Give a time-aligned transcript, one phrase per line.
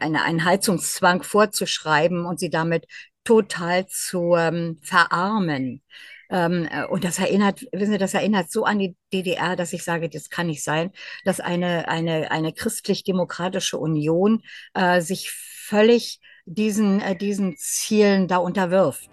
[0.00, 2.86] eine, einen Heizungszwang vorzuschreiben und sie damit
[3.24, 5.82] total zu ähm, verarmen.
[6.30, 9.84] Ähm, äh, und das erinnert, wissen Sie, das erinnert so an die DDR, dass ich
[9.84, 10.90] sage, das kann nicht sein,
[11.24, 14.42] dass eine, eine, eine christlich-demokratische Union
[14.74, 19.10] äh, sich völlig diesen, äh, diesen Zielen da unterwirft.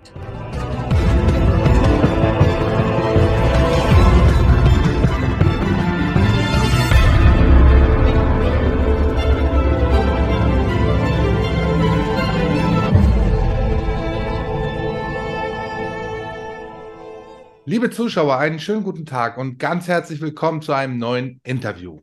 [17.72, 22.02] Liebe Zuschauer, einen schönen guten Tag und ganz herzlich willkommen zu einem neuen Interview.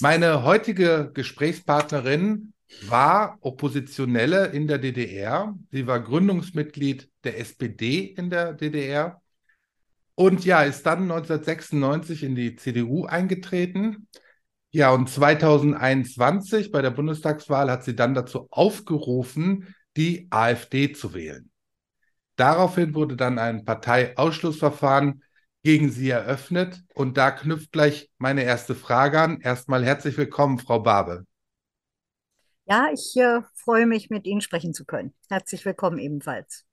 [0.00, 2.54] Meine heutige Gesprächspartnerin
[2.88, 5.54] war Oppositionelle in der DDR.
[5.70, 9.20] Sie war Gründungsmitglied der SPD in der DDR
[10.14, 14.08] und ja, ist dann 1996 in die CDU eingetreten.
[14.70, 21.49] Ja, und 2021 bei der Bundestagswahl hat sie dann dazu aufgerufen, die AfD zu wählen.
[22.40, 25.22] Daraufhin wurde dann ein Parteiausschlussverfahren
[25.62, 26.82] gegen sie eröffnet.
[26.94, 29.40] Und da knüpft gleich meine erste Frage an.
[29.42, 31.26] Erstmal herzlich willkommen, Frau Barbe.
[32.64, 35.12] Ja, ich äh, freue mich, mit Ihnen sprechen zu können.
[35.28, 36.64] Herzlich willkommen ebenfalls.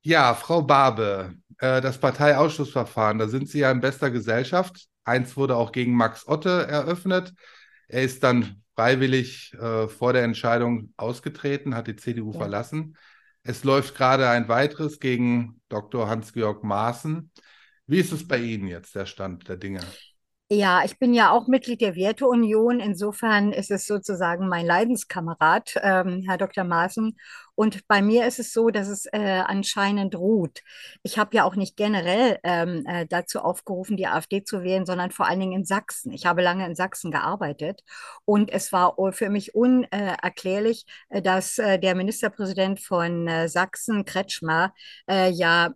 [0.00, 4.88] Ja, Frau Barbe, äh, das Parteiausschlussverfahren, da sind Sie ja in bester Gesellschaft.
[5.04, 7.32] Eins wurde auch gegen Max Otte eröffnet.
[7.86, 12.38] Er ist dann freiwillig äh, vor der Entscheidung ausgetreten, hat die CDU ja.
[12.38, 12.96] verlassen.
[13.44, 16.08] Es läuft gerade ein weiteres gegen Dr.
[16.08, 17.30] Hans-Georg Maaßen.
[17.86, 19.80] Wie ist es bei Ihnen jetzt, der Stand der Dinge?
[20.50, 22.78] Ja, ich bin ja auch Mitglied der Werteunion.
[22.78, 26.64] Insofern ist es sozusagen mein Leidenskamerad, ähm, Herr Dr.
[26.64, 27.16] Maaßen.
[27.54, 30.60] Und bei mir ist es so, dass es äh, anscheinend ruht.
[31.02, 35.10] Ich habe ja auch nicht generell ähm, äh, dazu aufgerufen, die AfD zu wählen, sondern
[35.10, 36.12] vor allen Dingen in Sachsen.
[36.12, 37.82] Ich habe lange in Sachsen gearbeitet
[38.24, 44.72] und es war für mich unerklärlich, äh, dass äh, der Ministerpräsident von äh, Sachsen, Kretschmer,
[45.08, 45.70] äh, ja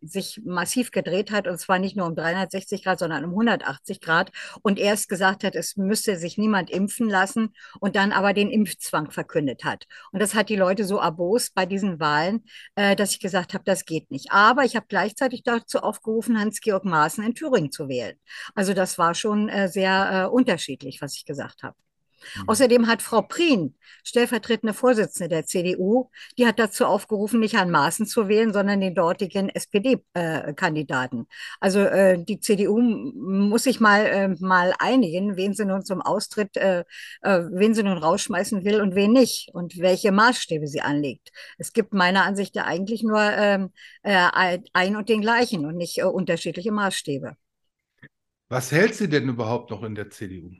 [0.00, 4.30] sich massiv gedreht hat und zwar nicht nur um 360 Grad, sondern um 180 Grad
[4.62, 9.10] und erst gesagt hat, es müsse sich niemand impfen lassen und dann aber den Impfzwang
[9.10, 9.86] verkündet hat.
[10.12, 12.44] Und das hat die Leute so so erbost bei diesen Wahlen,
[12.74, 14.30] äh, dass ich gesagt habe, das geht nicht.
[14.30, 18.16] Aber ich habe gleichzeitig dazu aufgerufen, Hans-Georg Maaßen in Thüringen zu wählen.
[18.54, 21.76] Also das war schon äh, sehr äh, unterschiedlich, was ich gesagt habe.
[22.36, 22.48] Mhm.
[22.48, 28.06] Außerdem hat Frau Prien, stellvertretende Vorsitzende der CDU, die hat dazu aufgerufen, nicht Herrn Maaßen
[28.06, 31.20] zu wählen, sondern den dortigen SPD-Kandidaten.
[31.20, 31.24] Äh,
[31.60, 36.56] also äh, die CDU muss sich mal, äh, mal einigen, wen sie nun zum Austritt,
[36.56, 36.84] äh,
[37.22, 41.30] äh, wen sie nun rausschmeißen will und wen nicht und welche Maßstäbe sie anlegt.
[41.58, 43.70] Es gibt meiner Ansicht nach eigentlich nur ähm,
[44.02, 44.28] äh,
[44.72, 47.36] ein und den gleichen und nicht unterschiedliche Maßstäbe.
[48.48, 50.50] Was hält sie denn überhaupt noch in der CDU?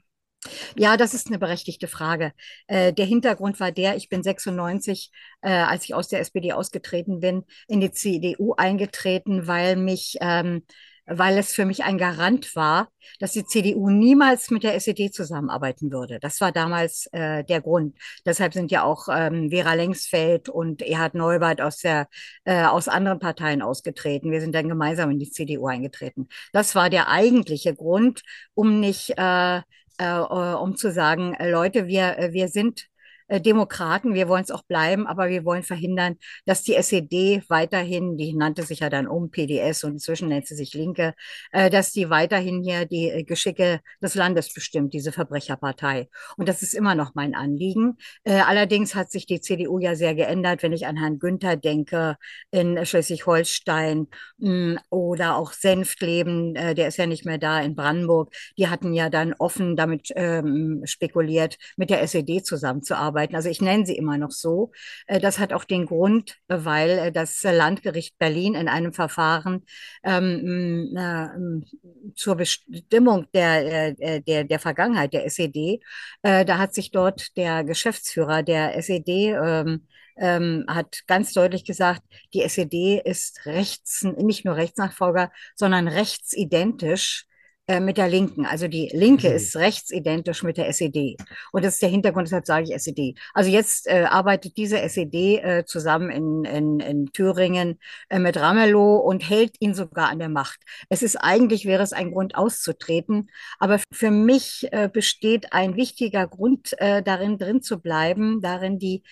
[0.77, 2.33] Ja, das ist eine berechtigte Frage.
[2.67, 5.11] Äh, der Hintergrund war der, ich bin 96,
[5.41, 10.63] äh, als ich aus der SPD ausgetreten bin, in die CDU eingetreten, weil mich, ähm,
[11.07, 12.89] weil es für mich ein Garant war,
[13.19, 16.19] dass die CDU niemals mit der SED zusammenarbeiten würde.
[16.21, 17.97] Das war damals äh, der Grund.
[18.25, 22.09] Deshalb sind ja auch ähm, Vera Lengsfeld und Erhard Neubert aus, der,
[22.45, 24.31] äh, aus anderen Parteien ausgetreten.
[24.31, 26.29] Wir sind dann gemeinsam in die CDU eingetreten.
[26.53, 28.23] Das war der eigentliche Grund,
[28.55, 29.61] um nicht äh,
[29.99, 32.89] äh, äh, um zu sagen, äh, Leute, wir, äh, wir sind
[33.29, 38.35] Demokraten, wir wollen es auch bleiben, aber wir wollen verhindern, dass die SED weiterhin, die
[38.35, 41.15] nannte sich ja dann um PDS und inzwischen nennt sie sich Linke,
[41.53, 46.09] äh, dass die weiterhin hier die äh, Geschicke des Landes bestimmt, diese Verbrecherpartei.
[46.37, 47.97] Und das ist immer noch mein Anliegen.
[48.25, 52.17] allerdings hat sich die CDU ja sehr geändert, wenn ich an Herrn Günther denke
[52.51, 54.09] in Schleswig-Holstein
[54.39, 58.35] mm, oder auch Senftleben, der ist ja nicht mehr da in Brandenburg.
[58.59, 63.37] Die hatten ja dann offen damit ähm, spekuliert, mit der SED zusammenzuarbeiten arbeiten.
[63.37, 64.73] Also ich nenne sie immer noch so.
[65.07, 69.65] Äh, das hat auch den Grund, weil äh, das Landgericht Berlin in einem Verfahren
[70.03, 75.81] ähm, äh, zur Bestimmung der, äh, der, der Vergangenheit der SED,
[76.23, 79.87] äh, da hat sich dort der Geschäftsführer der SED ähm,
[80.17, 82.03] ähm, hat ganz deutlich gesagt,
[82.35, 87.27] die SED ist rechts, nicht nur Rechtsnachfolger, sondern rechtsidentisch
[87.69, 88.45] äh, mit der Linken.
[88.45, 89.37] Also die Linke mhm.
[89.37, 91.17] ist rechtsidentisch mit der SED.
[91.53, 93.15] Und das ist der Hintergrund, deshalb sage ich SED.
[93.35, 97.79] Also jetzt äh, arbeitet diese SED äh, zusammen in, in, in Thüringen
[98.09, 100.59] äh, mit Ramelow und hält ihn sogar an der Macht.
[100.89, 103.31] Es ist eigentlich, wäre es ein Grund auszutreten.
[103.61, 109.03] Aber für mich äh, besteht ein wichtiger Grund darin, drin zu bleiben, darin die,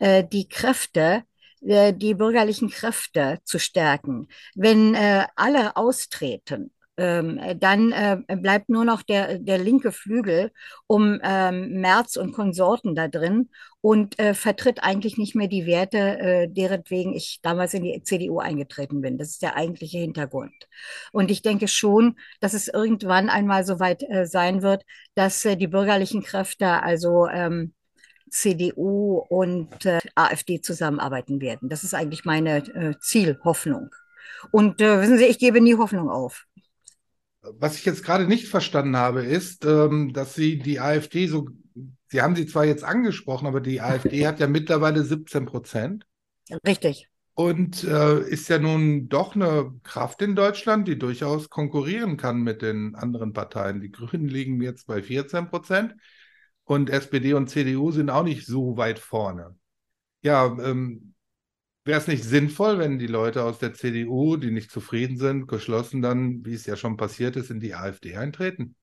[0.00, 1.22] die Kräfte,
[1.60, 4.28] die bürgerlichen Kräfte zu stärken.
[4.54, 4.96] Wenn
[5.36, 10.52] alle austreten, ähm, dann äh, bleibt nur noch der, der linke Flügel
[10.86, 13.48] um ähm, Merz und Konsorten da drin
[13.80, 18.38] und äh, vertritt eigentlich nicht mehr die Werte, äh, deretwegen ich damals in die CDU
[18.38, 19.18] eingetreten bin.
[19.18, 20.52] Das ist der eigentliche Hintergrund.
[21.12, 24.84] Und ich denke schon, dass es irgendwann einmal so weit äh, sein wird,
[25.14, 27.72] dass äh, die bürgerlichen Kräfte, also ähm,
[28.30, 31.68] CDU und äh, AfD zusammenarbeiten werden.
[31.68, 33.90] Das ist eigentlich meine äh, Zielhoffnung.
[34.50, 36.46] Und äh, wissen Sie, ich gebe nie Hoffnung auf.
[37.42, 41.48] Was ich jetzt gerade nicht verstanden habe, ist, ähm, dass Sie die AfD so,
[42.08, 46.06] Sie haben sie zwar jetzt angesprochen, aber die AfD hat ja mittlerweile 17 Prozent.
[46.66, 47.08] Richtig.
[47.34, 52.60] Und äh, ist ja nun doch eine Kraft in Deutschland, die durchaus konkurrieren kann mit
[52.60, 53.80] den anderen Parteien.
[53.80, 55.94] Die Grünen liegen jetzt bei 14 Prozent
[56.64, 59.56] und SPD und CDU sind auch nicht so weit vorne.
[60.20, 61.11] Ja, ähm,
[61.84, 66.02] wäre es nicht sinnvoll, wenn die Leute aus der CDU, die nicht zufrieden sind, geschlossen
[66.02, 68.76] dann, wie es ja schon passiert ist, in die AfD eintreten?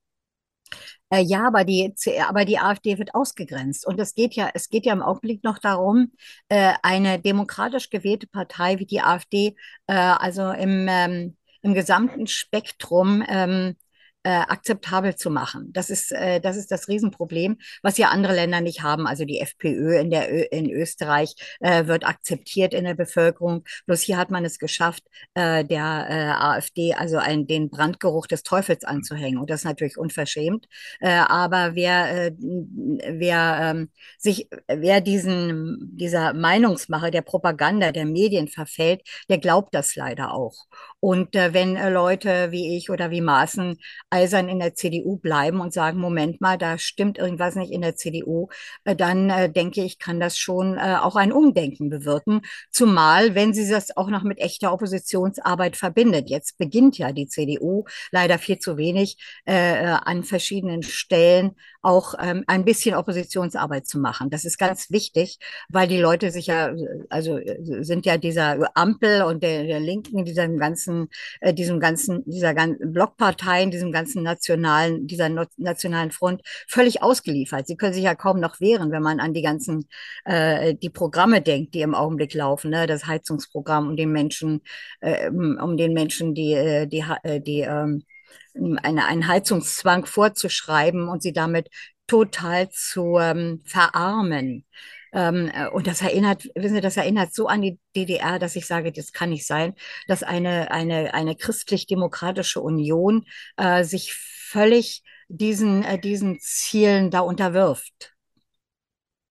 [1.10, 1.94] Äh, ja, aber die,
[2.28, 3.86] aber die AfD wird ausgegrenzt.
[3.88, 6.12] Und es geht ja, es geht ja im Augenblick noch darum,
[6.50, 9.56] äh, eine demokratisch gewählte Partei wie die AfD,
[9.88, 13.76] äh, also im, ähm, im gesamten Spektrum ähm,
[14.24, 15.72] äh, akzeptabel zu machen.
[15.72, 19.08] Das ist, äh, das ist das Riesenproblem, was ja andere Länder nicht haben.
[19.08, 23.64] Also die FPÖ in, der Ö in Österreich äh, wird akzeptiert in der Bevölkerung.
[23.86, 25.04] Bloß hier hat man es geschafft,
[25.36, 29.40] äh, der äh, AfD also ein, den Brandgeruch des Teufels anzuhängen.
[29.40, 30.68] Und das ist natürlich unverschämt.
[31.00, 38.48] Äh, aber wer, äh, wer ähm, sich, wer diesen, dieser Meinungsmache, der Propaganda, der Medien
[38.48, 40.66] verfällt, der glaubt das leider auch.
[41.00, 43.78] Und äh, wenn äh, Leute wie ich oder wie Maaßen
[44.10, 47.96] eisern in der CDU bleiben und sagen, Moment mal, da stimmt irgendwas nicht in der
[47.96, 48.50] CDU,
[48.84, 52.42] äh, dann äh, denke ich, kann das schon äh, auch ein Umdenken bewirken.
[52.72, 56.30] Zumal, wenn sie das auch noch mit echter Oppositionsarbeit verbindet.
[56.30, 62.44] Jetzt beginnt ja die CDU leider viel zu wenig äh, an verschiedenen Stellen auch ähm,
[62.48, 64.30] ein bisschen Oppositionsarbeit zu machen.
[64.30, 65.40] Das ist ganz wichtig,
[65.70, 66.74] weil die Leute sich ja,
[67.10, 67.40] also
[67.82, 71.10] sind ja dieser Ampel und der, der Linken, diesem ganzen,
[71.40, 77.68] äh, diesem ganzen, dieser ganzen Blockparteien, diesem ganzen nationalen, dieser nationalen Front völlig ausgeliefert.
[77.68, 79.88] Sie können sich ja kaum noch wehren, wenn man an die ganzen,
[80.26, 82.88] äh, die Programme denkt, die im Augenblick laufen, ne?
[82.88, 84.62] das Heizungsprogramm, um den Menschen,
[85.02, 88.04] äh, um den Menschen, die, äh, die, die, die ähm,
[88.54, 91.70] eine, einen Heizungszwang vorzuschreiben und sie damit
[92.08, 94.66] total zu ähm, verarmen.
[95.14, 98.66] Ähm, äh, und das erinnert, wissen Sie, das erinnert so an die DDR, dass ich
[98.66, 99.74] sage, das kann nicht sein,
[100.08, 103.26] dass eine, eine, eine christlich-demokratische Union
[103.58, 108.14] äh, sich völlig diesen, äh, diesen Zielen da unterwirft.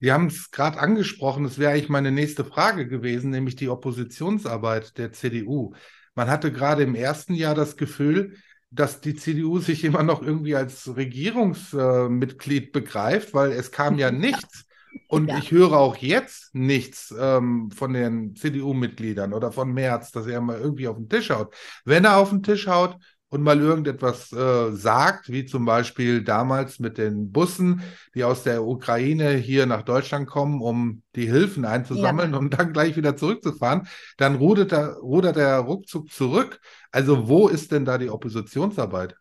[0.00, 4.96] Wir haben es gerade angesprochen, das wäre eigentlich meine nächste Frage gewesen, nämlich die Oppositionsarbeit
[4.96, 5.74] der CDU.
[6.14, 8.36] Man hatte gerade im ersten Jahr das Gefühl,
[8.70, 14.10] dass die CDU sich immer noch irgendwie als Regierungsmitglied äh, begreift, weil es kam ja
[14.12, 14.67] nichts.
[15.08, 15.38] Und ja.
[15.38, 20.58] ich höre auch jetzt nichts ähm, von den CDU-Mitgliedern oder von Merz, dass er mal
[20.58, 21.54] irgendwie auf den Tisch haut.
[21.84, 22.96] Wenn er auf den Tisch haut,
[23.30, 27.82] und mal irgendetwas äh, sagt, wie zum Beispiel damals mit den Bussen,
[28.14, 32.38] die aus der Ukraine hier nach Deutschland kommen, um die Hilfen einzusammeln ja.
[32.38, 33.86] und dann gleich wieder zurückzufahren,
[34.16, 36.58] dann rudert er, rudert er ruckzuck zurück.
[36.90, 39.14] Also wo ist denn da die Oppositionsarbeit?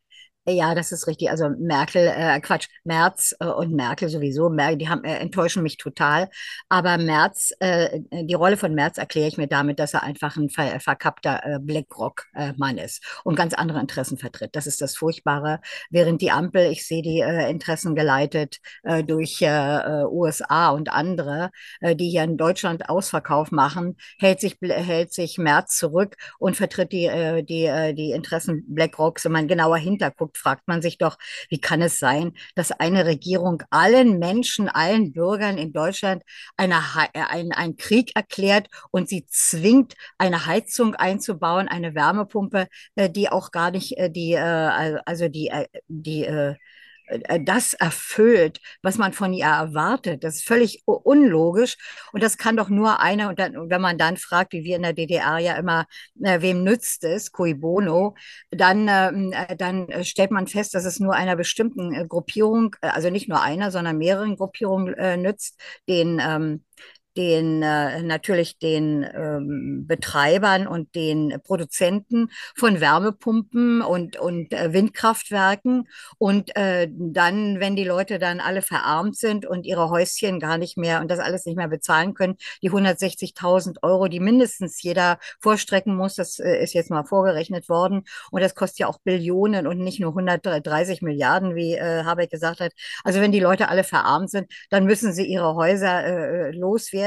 [0.49, 1.29] Ja, das ist richtig.
[1.29, 5.75] Also Merkel, äh, Quatsch, Merz äh, und Merkel sowieso, Merkel, die haben, äh, enttäuschen mich
[5.75, 6.29] total.
[6.69, 10.49] Aber Merz, äh, die Rolle von Merz erkläre ich mir damit, dass er einfach ein
[10.49, 14.51] ver verkappter äh, BlackRock-Mann ist und ganz andere Interessen vertritt.
[14.55, 15.59] Das ist das Furchtbare.
[15.89, 20.89] Während die Ampel, ich sehe die äh, Interessen geleitet äh, durch äh, äh USA und
[20.89, 26.55] andere, äh, die hier in Deutschland Ausverkauf machen, hält sich, hält sich Merz zurück und
[26.55, 30.97] vertritt die, äh, die, äh, die Interessen BlackRocks, wenn man genauer hinterguckt fragt man sich
[30.97, 31.17] doch,
[31.49, 36.23] wie kann es sein, dass eine Regierung allen Menschen, allen Bürgern in Deutschland
[36.57, 36.75] eine,
[37.13, 43.29] äh, einen, einen Krieg erklärt und sie zwingt, eine Heizung einzubauen, eine Wärmepumpe, äh, die
[43.29, 45.51] auch gar nicht äh, die, also die,
[45.87, 46.55] die
[47.41, 50.23] das erfüllt, was man von ihr erwartet.
[50.23, 51.77] Das ist völlig unlogisch.
[52.11, 54.83] Und das kann doch nur einer, und dann, wenn man dann fragt, wie wir in
[54.83, 55.85] der DDR ja immer,
[56.21, 58.15] äh, wem nützt es, cui bono,
[58.51, 62.87] dann, ähm, äh, dann stellt man fest, dass es nur einer bestimmten äh, Gruppierung, äh,
[62.87, 66.63] also nicht nur einer, sondern mehreren Gruppierungen äh, nützt, den, ähm,
[67.17, 75.87] den äh, natürlich den ähm, Betreibern und den Produzenten von Wärmepumpen und, und äh, Windkraftwerken.
[76.19, 80.77] Und äh, dann, wenn die Leute dann alle verarmt sind und ihre Häuschen gar nicht
[80.77, 85.95] mehr und das alles nicht mehr bezahlen können, die 160.000 Euro, die mindestens jeder vorstrecken
[85.95, 88.03] muss, das äh, ist jetzt mal vorgerechnet worden.
[88.31, 92.59] Und das kostet ja auch Billionen und nicht nur 130 Milliarden, wie äh, Habeck gesagt
[92.59, 92.73] hat.
[93.03, 96.51] Also wenn die Leute alle verarmt sind, dann müssen sie ihre Häuser äh,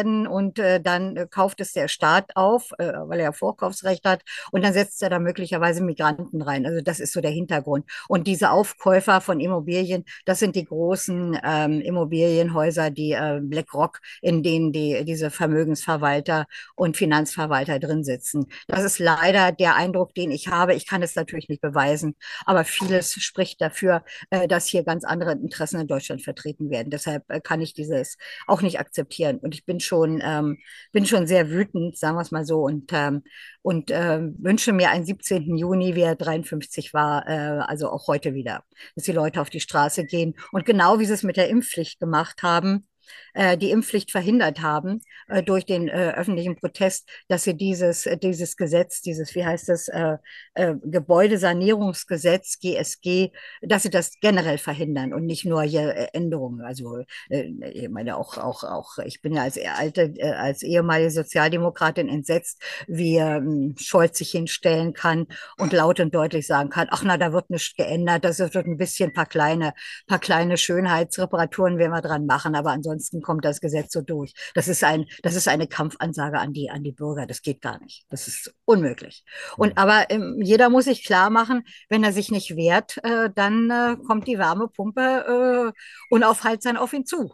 [0.00, 4.22] loswerden und äh, dann äh, kauft es der Staat auf, äh, weil er Vorkaufsrecht hat
[4.52, 6.66] und dann setzt er da möglicherweise Migranten rein.
[6.66, 7.84] Also das ist so der Hintergrund.
[8.08, 14.42] Und diese Aufkäufer von Immobilien, das sind die großen ähm, Immobilienhäuser, die äh, BlackRock, in
[14.42, 18.46] denen die, diese Vermögensverwalter und Finanzverwalter drin sitzen.
[18.68, 20.74] Das ist leider der Eindruck, den ich habe.
[20.74, 25.32] Ich kann es natürlich nicht beweisen, aber vieles spricht dafür, äh, dass hier ganz andere
[25.32, 26.90] Interessen in Deutschland vertreten werden.
[26.90, 28.16] Deshalb äh, kann ich dieses
[28.46, 29.38] auch nicht akzeptieren.
[29.38, 30.58] Und ich bin schon, ähm,
[30.92, 33.22] bin schon sehr wütend, sagen wir es mal so, und, ähm,
[33.62, 35.56] und äh, wünsche mir einen 17.
[35.56, 39.60] Juni, wie er 53 war, äh, also auch heute wieder, dass die Leute auf die
[39.60, 40.34] Straße gehen.
[40.52, 42.86] Und genau wie sie es mit der Impfpflicht gemacht haben,
[43.34, 48.16] äh, die Impfpflicht verhindert haben äh, durch den äh, öffentlichen Protest, dass sie dieses, äh,
[48.16, 50.16] dieses Gesetz, dieses, wie heißt das, äh,
[50.54, 53.30] Gebäudesanierungsgesetz, GSG,
[53.62, 56.60] dass sie das generell verhindern und nicht nur hier Änderungen.
[56.60, 62.62] Also ich meine auch, auch, auch, ich bin ja als alte, als ehemalige Sozialdemokratin entsetzt,
[62.86, 65.26] wie ähm, Scholz sich hinstellen kann
[65.56, 68.76] und laut und deutlich sagen kann, ach na, da wird nichts geändert, das wird ein
[68.76, 69.74] bisschen paar kleine,
[70.06, 74.34] paar kleine Schönheitsreparaturen werden wir dran machen, aber ansonsten ansonsten kommt das Gesetz so durch.
[74.54, 77.26] Das ist ein, das ist eine Kampfansage an die, an die Bürger.
[77.26, 78.04] Das geht gar nicht.
[78.10, 79.24] Das ist unmöglich.
[79.56, 83.70] Und aber ähm, jeder muss sich klar machen, wenn er sich nicht wehrt, äh, dann
[83.70, 85.80] äh, kommt die Wärmepumpe äh,
[86.10, 87.32] unaufhaltsam auf ihn zu.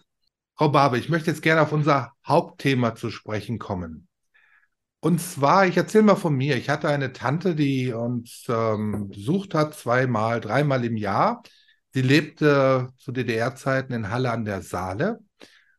[0.54, 4.08] Frau Barbe, ich möchte jetzt gerne auf unser Hauptthema zu sprechen kommen.
[5.00, 6.56] Und zwar, ich erzähle mal von mir.
[6.56, 11.42] Ich hatte eine Tante, die uns ähm, besucht hat, zweimal, dreimal im Jahr.
[11.92, 15.20] Sie lebte zu DDR-Zeiten in Halle an der Saale.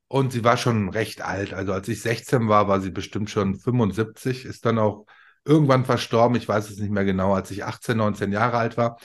[0.08, 1.54] Und sie war schon recht alt.
[1.54, 5.06] Also als ich 16 war, war sie bestimmt schon 75, ist dann auch
[5.44, 6.38] irgendwann verstorben.
[6.38, 8.98] Ich weiß es nicht mehr genau, als ich 18, 19 Jahre alt war.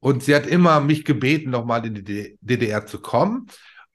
[0.00, 3.46] Und sie hat immer mich gebeten, nochmal in die DDR zu kommen.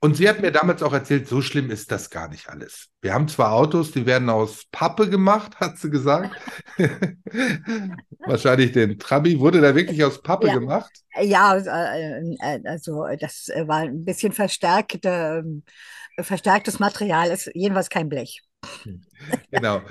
[0.01, 2.88] Und sie hat mir damals auch erzählt, so schlimm ist das gar nicht alles.
[3.01, 6.34] Wir haben zwar Autos, die werden aus Pappe gemacht, hat sie gesagt.
[8.19, 9.39] Wahrscheinlich den Trabi.
[9.39, 10.53] Wurde der wirklich aus Pappe ja.
[10.53, 10.89] gemacht?
[11.22, 15.63] Ja, äh, äh, also das war ein bisschen verstärkt, ähm,
[16.23, 18.41] verstärktes Material, ist jedenfalls kein Blech.
[19.51, 19.81] Genau.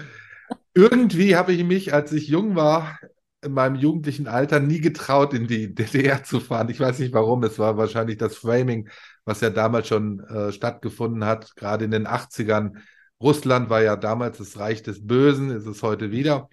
[0.73, 2.99] Irgendwie habe ich mich, als ich jung war,
[3.43, 6.69] in meinem jugendlichen Alter nie getraut, in die DDR zu fahren.
[6.71, 7.43] Ich weiß nicht warum.
[7.45, 8.89] Es war wahrscheinlich das Framing
[9.29, 12.79] was ja damals schon äh, stattgefunden hat, gerade in den 80ern.
[13.21, 16.49] Russland war ja damals das Reich des Bösen, ist es heute wieder.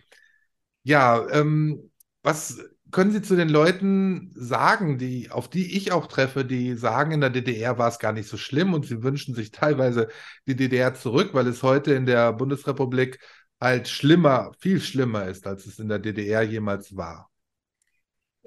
[0.84, 1.89] Ja, ähm,
[2.22, 2.60] was
[2.96, 7.20] können Sie zu den Leuten sagen, die, auf die ich auch treffe, die sagen, in
[7.20, 10.08] der DDR war es gar nicht so schlimm und sie wünschen sich teilweise
[10.48, 13.20] die DDR zurück, weil es heute in der Bundesrepublik
[13.60, 17.30] halt schlimmer, viel schlimmer ist, als es in der DDR jemals war?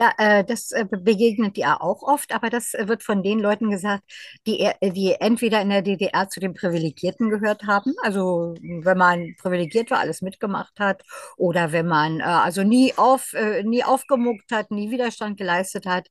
[0.00, 3.69] Ja, äh, das äh, begegnet ja auch oft, aber das äh, wird von den Leuten
[3.69, 4.05] gesagt,
[4.47, 9.35] die, äh, die entweder in der DDR zu den Privilegierten gehört haben, also wenn man
[9.40, 11.02] privilegiert war, alles mitgemacht hat,
[11.37, 16.09] oder wenn man äh, also nie auf, nie aufgemuckt hat, nie Widerstand geleistet hat,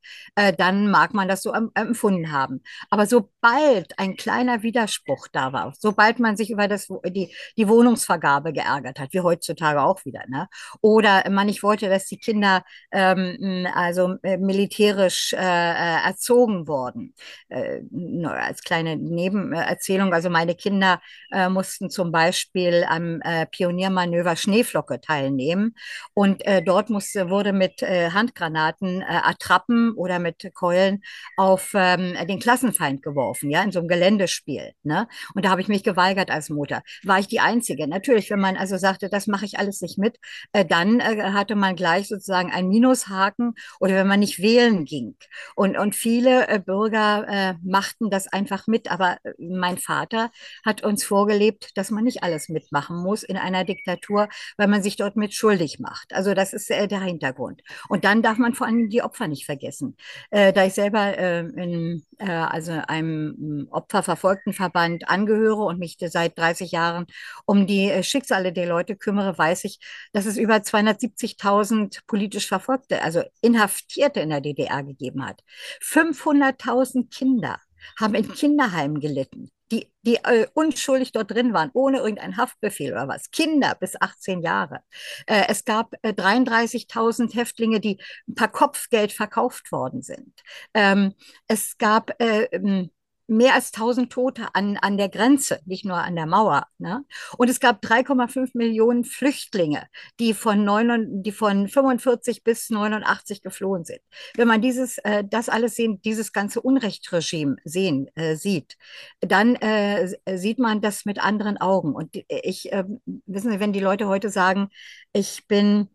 [0.58, 2.62] dann mag man das so empfunden haben.
[2.90, 8.54] Aber sobald ein kleiner Widerspruch da war, sobald man sich über das, die, die Wohnungsvergabe
[8.54, 10.48] geärgert hat, wie heutzutage auch wieder, ne?
[10.82, 17.14] oder man nicht wollte, dass die Kinder ähm, also äh, militärisch äh, äh, erzogen worden.
[17.50, 21.00] Äh, nur als kleine Nebenerzählung, also meine Kinder
[21.32, 25.76] äh, mussten zum Beispiel am äh, Pioniermanöver Schneeflocke teilnehmen
[26.14, 31.04] und dort musste, wurde mit Handgranaten Attrappen oder mit Keulen
[31.36, 34.74] auf ähm, den Klassenfeind geworfen, ja, in so einem Geländespiel.
[34.84, 35.08] Ne?
[35.36, 36.82] Und da habe ich mich geweigert als Mutter.
[37.04, 37.88] War ich die Einzige?
[37.88, 40.18] Natürlich, wenn man also sagte, das mache ich alles nicht mit,
[40.52, 45.16] dann hatte man gleich sozusagen einen Minushaken oder wenn man nicht wählen ging.
[45.56, 48.92] Und, und viele äh, Bürger äh, machten das einfach mit.
[48.92, 50.32] Aber äh, mein Vater
[50.66, 54.96] hat uns vorgelebt, dass man nicht alles mitmachen muss in einer Diktatur, weil man sich
[54.96, 56.14] dort mit schuldig macht.
[56.14, 57.62] Also das ist äh, der Hintergrund.
[57.90, 59.96] Und dann darf man vor allem die Opfer nicht vergessen.
[60.32, 66.38] Äh, da ich selber äh, in also einem mm, Opferverfolgten Verband angehöre und mich seit
[66.38, 67.06] 30 Jahren
[67.46, 69.80] um die Schicksale der Leute kümmere, weiß ich,
[70.14, 75.42] dass es über 270.000 politisch Verfolgte, also innerhalb Inhaftierte in der DDR gegeben hat.
[75.82, 77.60] 500.000 Kinder
[78.00, 79.52] haben in Kinderheimen gelitten.
[79.72, 83.32] die, die äh, unschuldig dort drin waren, ohne irgendeinen Haftbefehl oder was.
[83.32, 84.80] Kinder bis 18 Jahre.
[85.26, 88.00] Äh, es gab äh, 33.000 Häftlinge, die
[88.34, 90.32] per Kopfgeld verkauft worden sind.
[90.74, 91.14] Ähm,
[91.48, 92.92] es gab äh, ähm,
[93.28, 96.68] mehr als 1000 Tote an, an der Grenze, nicht nur an der Mauer.
[96.78, 97.06] Ne?
[97.38, 99.88] Und es gab 3,5 Millionen Flüchtlinge,
[100.20, 104.00] die von, 9, die von 45 bis 89 geflohen sind.
[104.36, 108.78] Wenn man dieses, äh, das alles sehen, dieses ganze Unrechtsregime sehen, äh, sieht,
[109.20, 111.94] dann äh, sieht man das mit anderen Augen.
[111.94, 112.86] Und ich, äh,
[113.26, 114.70] wissen Sie, wenn die Leute heute sagen,
[115.12, 115.90] ich bin,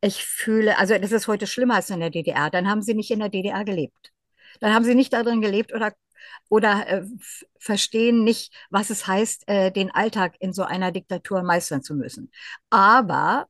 [0.00, 3.10] ich fühle, also das ist heute schlimmer als in der DDR, dann haben sie nicht
[3.10, 4.12] in der DDR gelebt.
[4.60, 5.92] Dann haben sie nicht darin gelebt oder
[6.48, 7.04] oder äh,
[7.58, 12.30] verstehen nicht, was es heißt, äh, den Alltag in so einer Diktatur meistern zu müssen.
[12.70, 13.46] Aber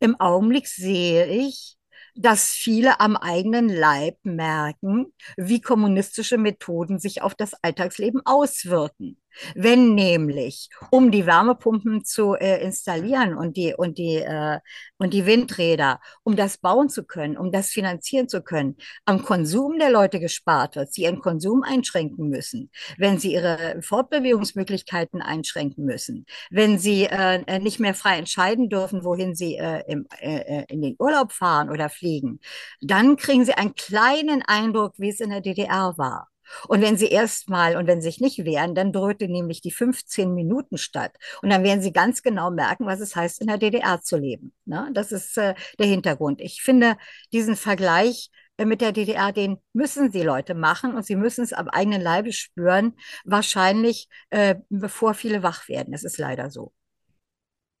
[0.00, 1.76] im Augenblick sehe ich,
[2.14, 9.20] dass viele am eigenen Leib merken, wie kommunistische Methoden sich auf das Alltagsleben auswirken.
[9.54, 14.58] Wenn nämlich, um die Wärmepumpen zu äh, installieren und die, und, die, äh,
[14.98, 19.78] und die Windräder, um das bauen zu können, um das finanzieren zu können, am Konsum
[19.78, 26.26] der Leute gespart wird, sie ihren Konsum einschränken müssen, wenn sie ihre Fortbewegungsmöglichkeiten einschränken müssen,
[26.50, 30.82] wenn sie äh, nicht mehr frei entscheiden dürfen, wohin sie äh, im, äh, äh, in
[30.82, 32.40] den Urlaub fahren oder fliegen,
[32.80, 36.29] dann kriegen sie einen kleinen Eindruck, wie es in der DDR war.
[36.68, 40.34] Und wenn sie erstmal und wenn sie sich nicht wehren, dann drohte nämlich die 15
[40.34, 41.16] Minuten statt.
[41.42, 44.52] Und dann werden sie ganz genau merken, was es heißt, in der DDR zu leben.
[44.64, 44.90] Ne?
[44.94, 46.40] Das ist äh, der Hintergrund.
[46.40, 46.96] Ich finde
[47.32, 51.52] diesen Vergleich äh, mit der DDR, den müssen die Leute machen und sie müssen es
[51.52, 55.92] am eigenen Leibe spüren, wahrscheinlich äh, bevor viele wach werden.
[55.92, 56.72] Das ist leider so.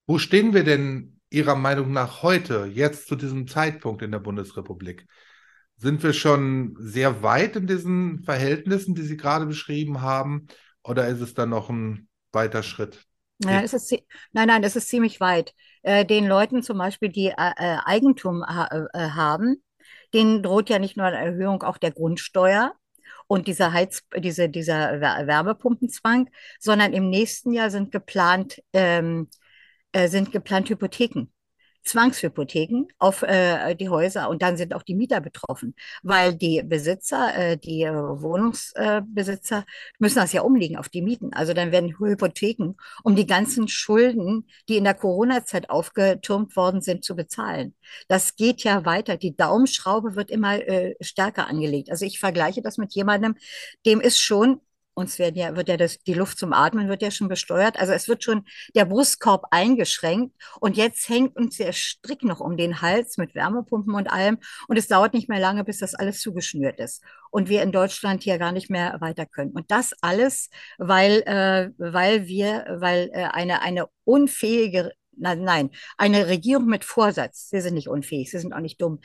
[0.06, 5.06] Wo stehen wir denn Ihrer Meinung nach heute, jetzt zu diesem Zeitpunkt in der Bundesrepublik?
[5.80, 10.46] Sind wir schon sehr weit in diesen Verhältnissen, die Sie gerade beschrieben haben,
[10.84, 13.06] oder ist es dann noch ein weiter Schritt?
[13.42, 13.90] Ja, es ist,
[14.32, 15.54] nein, nein, es ist ziemlich weit.
[15.82, 19.62] Äh, den Leuten zum Beispiel, die äh, äh Eigentum ha haben,
[20.12, 22.74] denen droht ja nicht nur eine Erhöhung auch der Grundsteuer
[23.26, 29.28] und dieser Heiz, diese, dieser Wärmepumpenzwang, sondern im nächsten Jahr sind geplant, ähm,
[29.92, 31.28] äh, sind geplant Hypotheken.
[31.84, 37.34] Zwangshypotheken auf äh, die Häuser und dann sind auch die Mieter betroffen, weil die Besitzer,
[37.34, 39.64] äh, die äh, Wohnungsbesitzer
[39.98, 41.32] müssen das ja umlegen auf die Mieten.
[41.32, 47.04] Also dann werden Hypotheken, um die ganzen Schulden, die in der Corona-Zeit aufgetürmt worden sind,
[47.04, 47.74] zu bezahlen.
[48.08, 49.16] Das geht ja weiter.
[49.16, 51.90] Die Daumenschraube wird immer äh, stärker angelegt.
[51.90, 53.36] Also ich vergleiche das mit jemandem,
[53.86, 54.60] dem ist schon
[55.00, 57.78] uns wird ja, wird ja das, die Luft zum Atmen wird ja schon besteuert.
[57.78, 62.56] Also es wird schon der Brustkorb eingeschränkt und jetzt hängt uns der Strick noch um
[62.56, 66.20] den Hals mit Wärmepumpen und allem und es dauert nicht mehr lange, bis das alles
[66.20, 69.52] zugeschnürt ist und wir in Deutschland hier gar nicht mehr weiter können.
[69.52, 76.28] Und das alles, weil, äh, weil wir, weil äh, eine, eine unfähige Nein, nein, eine
[76.28, 77.50] Regierung mit Vorsatz.
[77.50, 79.00] Sie sind nicht unfähig, sie sind auch nicht dumm.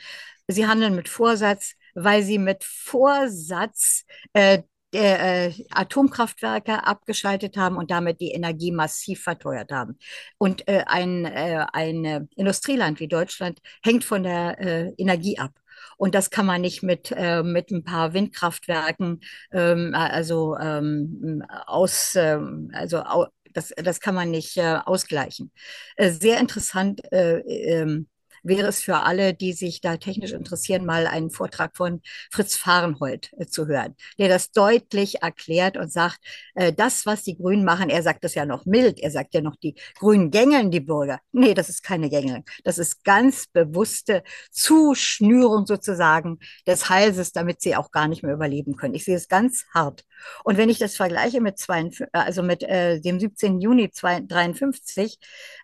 [0.48, 8.20] Sie handeln mit Vorsatz, weil sie mit Vorsatz äh, äh, Atomkraftwerke abgeschaltet haben und damit
[8.20, 9.98] die Energie massiv verteuert haben.
[10.38, 15.52] Und äh, ein, äh, ein Industrieland wie Deutschland hängt von der äh, Energie ab.
[15.98, 19.20] Und das kann man nicht mit, äh, mit ein paar Windkraftwerken,
[19.52, 25.50] ähm, also ähm, aus, ähm, also au, das, das kann man nicht äh, ausgleichen.
[25.96, 28.08] Äh, sehr interessant äh, ähm,
[28.46, 33.30] wäre es für alle, die sich da technisch interessieren, mal einen Vortrag von Fritz Fahrenhold
[33.38, 36.18] äh, zu hören, der das deutlich erklärt und sagt,
[36.54, 39.40] äh, das, was die Grünen machen, er sagt das ja noch mild, er sagt ja
[39.40, 41.20] noch, die Grünen gängeln die Bürger.
[41.32, 42.44] Nee, das ist keine Gängelung.
[42.64, 48.76] Das ist ganz bewusste Zuschnürung sozusagen des Halses, damit sie auch gar nicht mehr überleben
[48.76, 48.94] können.
[48.94, 50.04] Ich sehe es ganz hart.
[50.44, 53.60] Und wenn ich das vergleiche mit, 52, also mit äh, dem 17.
[53.60, 55.18] Juni 1953,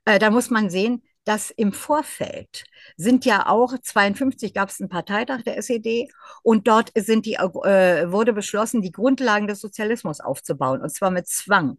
[0.04, 2.64] äh, da muss man sehen, dass im Vorfeld
[2.96, 6.08] sind ja auch 52 gab es einen Parteitag der SED
[6.42, 11.28] und dort sind die, äh, wurde beschlossen, die Grundlagen des Sozialismus aufzubauen und zwar mit
[11.28, 11.78] Zwang.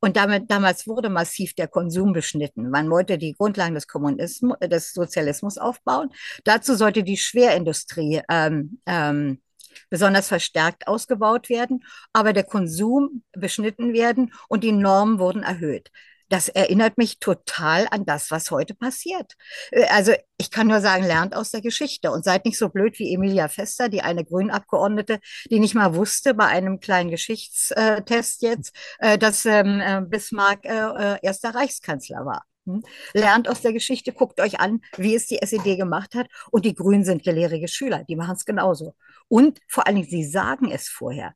[0.00, 2.68] Und damit, damals wurde massiv der Konsum beschnitten.
[2.68, 6.10] Man wollte die Grundlagen des Kommunismus, des Sozialismus aufbauen.
[6.44, 9.40] Dazu sollte die Schwerindustrie ähm, ähm,
[9.88, 15.90] besonders verstärkt ausgebaut werden, aber der Konsum beschnitten werden und die Normen wurden erhöht
[16.32, 19.34] das erinnert mich total an das, was heute passiert.
[19.70, 22.98] Äh, also ich kann nur sagen, lernt aus der Geschichte und seid nicht so blöd
[22.98, 28.74] wie Emilia Fester, die eine Grünabgeordnete, die nicht mal wusste bei einem kleinen Geschichtstest jetzt,
[28.98, 32.44] äh, dass ähm, äh, Bismarck erster Reichskanzler war.
[32.66, 32.82] Hm?
[33.12, 36.28] Lernt aus der Geschichte, guckt euch an, wie es die SED gemacht hat.
[36.50, 38.94] Und die Grünen sind gelehrige Schüler, die machen es genauso.
[39.28, 41.34] Und vor allen Dingen, sie sagen es vorher.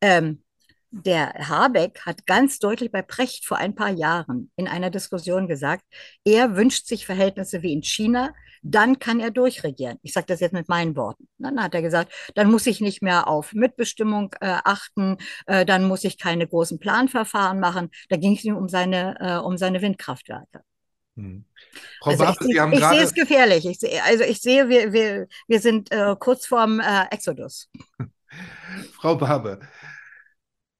[0.00, 0.43] Ähm,
[1.02, 5.82] der Habeck hat ganz deutlich bei Precht vor ein paar Jahren in einer Diskussion gesagt,
[6.24, 9.98] er wünscht sich Verhältnisse wie in China, dann kann er durchregieren.
[10.02, 11.28] Ich sage das jetzt mit meinen Worten.
[11.38, 15.84] Dann hat er gesagt, dann muss ich nicht mehr auf Mitbestimmung äh, achten, äh, dann
[15.84, 17.90] muss ich keine großen Planverfahren machen.
[18.08, 20.62] Da ging es ihm um seine, äh, um seine Windkraftwerke.
[21.16, 21.44] Hm.
[22.00, 23.66] Frau also Barbe, ich, ich sehe es gefährlich.
[23.66, 27.68] Ich seh, also ich sehe, wir, wir, wir sind äh, kurz vorm äh, Exodus.
[28.92, 29.60] Frau Barbe,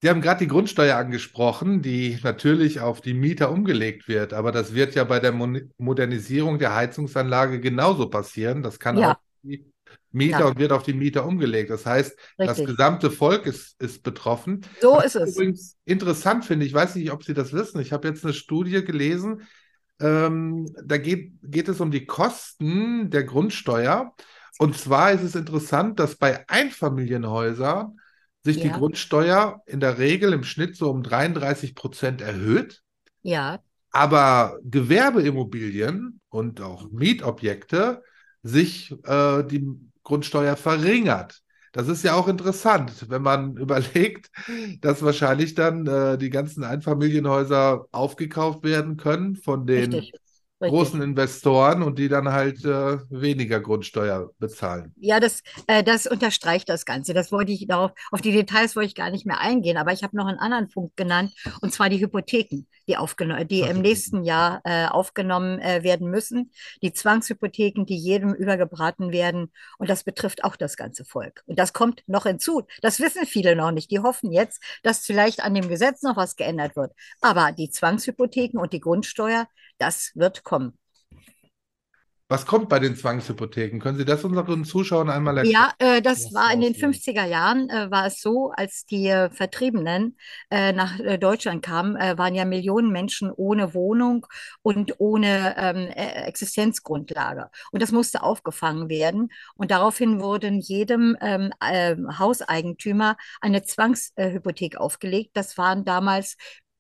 [0.04, 4.34] Sie haben gerade die Grundsteuer angesprochen, die natürlich auf die Mieter umgelegt wird.
[4.34, 8.62] Aber das wird ja bei der Mo Modernisierung der Heizungsanlage genauso passieren.
[8.62, 9.12] Das kann ja.
[9.12, 9.64] auch die
[10.12, 10.44] Mieter ja.
[10.44, 11.70] und wird auf die Mieter umgelegt.
[11.70, 12.46] Das heißt, Richtig.
[12.46, 14.66] das gesamte Volk ist, ist betroffen.
[14.78, 15.36] So Was ist es.
[15.36, 17.80] Übrigens interessant finde, ich weiß nicht, ob Sie das wissen.
[17.80, 19.40] Ich habe jetzt eine Studie gelesen.
[20.00, 24.14] Ähm, da geht, geht es um die Kosten der Grundsteuer.
[24.58, 27.98] Und zwar ist es interessant, dass bei Einfamilienhäusern
[28.44, 28.64] sich ja.
[28.64, 32.82] die Grundsteuer in der Regel im Schnitt so um 33 Prozent erhöht.
[33.22, 33.58] Ja.
[33.90, 38.02] Aber Gewerbeimmobilien und auch Mietobjekte
[38.42, 39.66] sich äh, die
[40.02, 41.40] Grundsteuer verringert.
[41.72, 44.30] Das ist ja auch interessant, wenn man überlegt,
[44.80, 50.23] dass wahrscheinlich dann äh, die ganzen Einfamilienhäuser aufgekauft werden können von den Richtig
[50.68, 54.94] großen Investoren und die dann halt äh, weniger Grundsteuer bezahlen.
[54.96, 57.14] Ja, das, äh, das unterstreicht das Ganze.
[57.14, 60.02] Das wollte ich darauf, auf die Details wollte ich gar nicht mehr eingehen, aber ich
[60.02, 62.96] habe noch einen anderen Punkt genannt, und zwar die Hypotheken, die,
[63.46, 66.50] die im nächsten Jahr äh, aufgenommen äh, werden müssen,
[66.82, 69.50] die Zwangshypotheken, die jedem übergebraten werden.
[69.78, 71.42] Und das betrifft auch das ganze Volk.
[71.46, 72.62] Und das kommt noch hinzu.
[72.82, 73.90] Das wissen viele noch nicht.
[73.90, 76.92] Die hoffen jetzt, dass vielleicht an dem Gesetz noch was geändert wird.
[77.20, 79.46] Aber die Zwangshypotheken und die Grundsteuer,
[79.78, 80.78] das wird kommen.
[82.28, 83.78] Was kommt bei den Zwangshypotheken?
[83.80, 85.70] Können Sie das unseren Zuschauern einmal erklären?
[85.78, 89.28] Ja, äh, das war in den 50er Jahren, äh, war es so, als die äh,
[89.30, 90.16] Vertriebenen
[90.50, 94.26] äh, nach äh, Deutschland kamen, äh, waren ja Millionen Menschen ohne Wohnung
[94.62, 97.50] und ohne ähm, Existenzgrundlage.
[97.72, 99.28] Und das musste aufgefangen werden.
[99.54, 105.32] Und daraufhin wurden jedem ähm, Hauseigentümer eine Zwangshypothek aufgelegt.
[105.34, 106.36] Das waren damals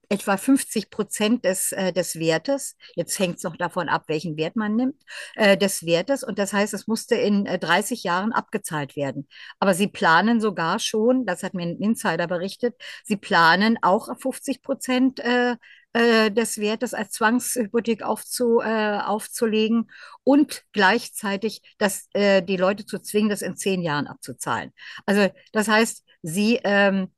[0.08, 4.56] etwa 50 Prozent des, äh, des Wertes, jetzt hängt es noch davon ab, welchen Wert
[4.56, 5.02] man nimmt,
[5.36, 6.24] äh, des Wertes.
[6.24, 9.28] Und das heißt, es musste in äh, 30 Jahren abgezahlt werden.
[9.58, 14.62] Aber sie planen sogar schon, das hat mir ein Insider berichtet, sie planen auch 50
[14.62, 15.56] Prozent äh,
[15.94, 19.90] äh, des Wertes als Zwangshypothek aufzu, äh, aufzulegen
[20.24, 24.72] und gleichzeitig das, äh, die Leute zu zwingen, das in zehn Jahren abzuzahlen.
[25.06, 27.12] Also das heißt, sie ähm,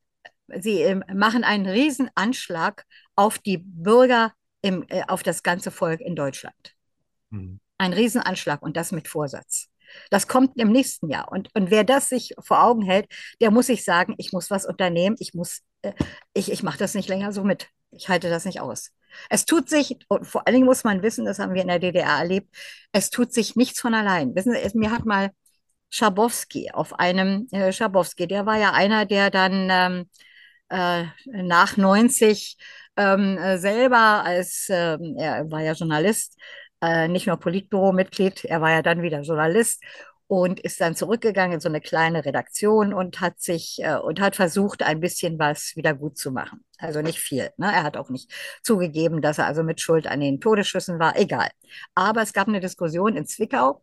[0.61, 4.33] sie äh, machen einen Riesenanschlag auf die Bürger,
[4.63, 6.75] im, äh, auf das ganze Volk in Deutschland.
[7.31, 7.61] Mhm.
[7.79, 9.69] Ein Riesenanschlag und das mit Vorsatz.
[10.11, 11.31] Das kommt im nächsten Jahr.
[11.31, 13.07] Und, und wer das sich vor Augen hält,
[13.41, 15.93] der muss sich sagen, ich muss was unternehmen, ich muss, äh,
[16.33, 17.69] ich, ich mache das nicht länger so mit.
[17.91, 18.91] Ich halte das nicht aus.
[19.31, 21.79] Es tut sich, und vor allen Dingen muss man wissen, das haben wir in der
[21.79, 22.55] DDR erlebt,
[22.93, 24.35] es tut sich nichts von allein.
[24.35, 25.31] Wissen Sie, mir hat mal
[25.91, 30.11] Schabowski auf einem, äh, Schabowski, der war ja einer, der dann ähm,
[30.69, 32.57] äh, nach 90
[32.97, 36.39] ähm, äh, selber als, äh, er war ja Journalist,
[36.83, 39.83] äh, nicht nur Politbüro-Mitglied, er war ja dann wieder Journalist
[40.29, 44.35] und ist dann zurückgegangen in so eine kleine Redaktion und hat sich äh, und hat
[44.37, 46.65] versucht, ein bisschen was wieder gut zu machen.
[46.79, 47.51] Also nicht viel.
[47.57, 47.73] Ne?
[47.73, 48.31] Er hat auch nicht
[48.63, 51.17] zugegeben, dass er also mit Schuld an den Todesschüssen war.
[51.17, 51.49] Egal.
[51.95, 53.83] Aber es gab eine Diskussion in Zwickau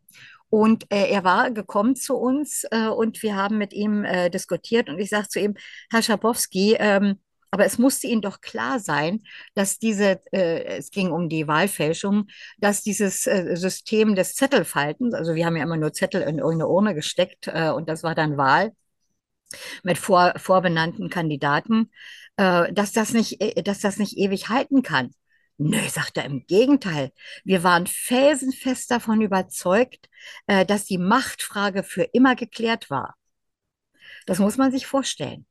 [0.54, 4.88] und äh, er war gekommen zu uns äh, und wir haben mit ihm äh, diskutiert.
[4.88, 5.56] Und ich sage zu ihm,
[5.90, 9.24] Herr Schabowski, ähm, aber es musste Ihnen doch klar sein,
[9.56, 12.28] dass diese, äh, es ging um die Wahlfälschung,
[12.60, 16.68] dass dieses äh, System des Zettelfaltens, also wir haben ja immer nur Zettel in irgendeine
[16.68, 18.74] Urne gesteckt äh, und das war dann Wahl
[19.82, 21.90] mit vor, vorbenannten Kandidaten,
[22.36, 25.14] dass, das nicht, dass das nicht ewig halten kann.
[25.58, 27.12] Nö, sagt er, im Gegenteil.
[27.44, 30.10] Wir waren felsenfest davon überzeugt,
[30.48, 33.16] äh, dass die Machtfrage für immer geklärt war.
[34.26, 35.46] Das muss man sich vorstellen.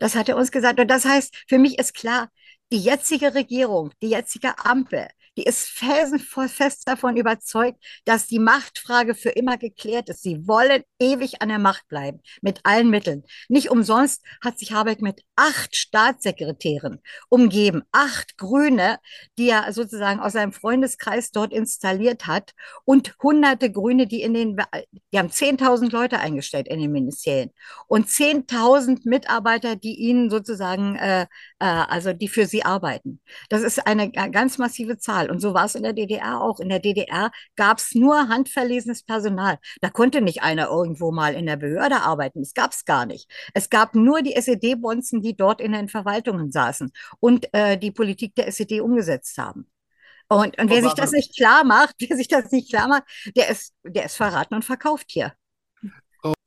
[0.00, 0.80] Das hat er uns gesagt.
[0.80, 2.28] Und das heißt, für mich ist klar,
[2.72, 9.30] die jetzige Regierung, die jetzige Ampel, die ist felsenfest davon überzeugt, dass die Machtfrage für
[9.30, 10.22] immer geklärt ist.
[10.22, 13.24] Sie wollen ewig an der Macht bleiben, mit allen Mitteln.
[13.48, 18.98] Nicht umsonst hat sich Habeck mit acht Staatssekretären umgeben, acht Grüne,
[19.38, 22.52] die er sozusagen aus seinem Freundeskreis dort installiert hat
[22.84, 24.56] und hunderte Grüne, die in den,
[25.12, 27.50] die haben 10.000 Leute eingestellt in den Ministerien
[27.88, 31.26] und 10.000 Mitarbeiter, die ihnen sozusagen äh,
[31.62, 33.20] äh, also die für sie arbeiten.
[33.48, 35.30] Das ist eine ganz massive Zahl.
[35.30, 36.58] Und so war es in der DDR auch.
[36.58, 39.58] In der DDR gab es nur handverlesenes Personal.
[39.80, 42.40] Da konnte nicht einer irgendwo mal in der Behörde arbeiten.
[42.40, 43.30] Das gab es gar nicht.
[43.54, 48.34] Es gab nur die SED-Bonzen, die dort in den Verwaltungen saßen und äh, die Politik
[48.34, 49.68] der SED umgesetzt haben.
[50.28, 53.04] Und, und wer sich das nicht klar macht, wer sich das nicht klar macht,
[53.36, 55.32] der ist, der ist verraten und verkauft hier.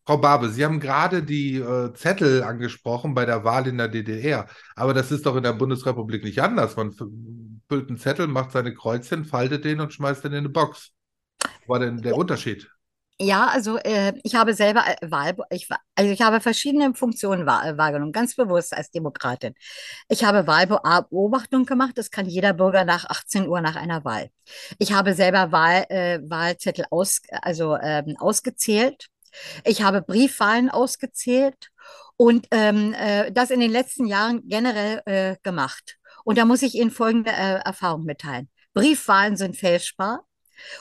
[0.06, 4.48] Frau Barbe, Sie haben gerade die äh, Zettel angesprochen bei der Wahl in der DDR.
[4.76, 6.76] Aber das ist doch in der Bundesrepublik nicht anders.
[6.76, 10.92] Man füllt einen Zettel, macht seine Kreuzchen, faltet den und schmeißt den in eine Box.
[11.40, 12.70] Was war denn der Unterschied?
[13.18, 17.66] Ja, also äh, ich habe selber äh, Wahl, ich, also ich habe verschiedene Funktionen wahr,
[17.66, 19.56] äh, wahrgenommen, ganz bewusst als Demokratin.
[20.10, 24.32] Ich habe Wahlbeobachtung gemacht, das kann jeder Bürger nach 18 Uhr nach einer Wahl.
[24.80, 29.08] Ich habe selber Wahl, äh, Wahlzettel aus, also ähm, ausgezählt.
[29.64, 31.70] Ich habe Briefwahlen ausgezählt
[32.18, 35.98] und ähm, äh, das in den letzten Jahren generell äh, gemacht.
[36.24, 38.50] Und da muss ich Ihnen folgende äh, Erfahrung mitteilen.
[38.74, 40.26] Briefwahlen sind fälschbar.